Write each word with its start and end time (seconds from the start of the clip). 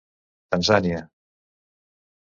Tanzània. 0.55 1.05